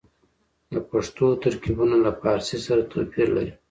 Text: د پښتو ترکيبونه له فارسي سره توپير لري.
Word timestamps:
د 0.71 0.73
پښتو 0.89 1.25
ترکيبونه 1.43 1.95
له 2.05 2.11
فارسي 2.21 2.57
سره 2.65 2.81
توپير 2.91 3.27
لري. 3.35 3.53